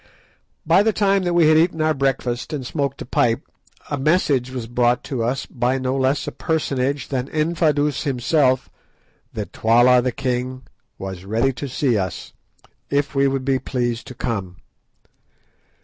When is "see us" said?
11.67-12.33